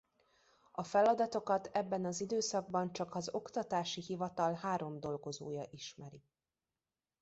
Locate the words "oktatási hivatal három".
3.33-4.99